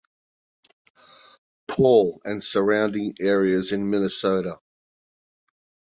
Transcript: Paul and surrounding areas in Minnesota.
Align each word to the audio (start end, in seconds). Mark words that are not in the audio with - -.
Paul 1.67 2.21
and 2.25 2.43
surrounding 2.43 3.13
areas 3.19 3.71
in 3.71 3.91
Minnesota. 3.91 4.57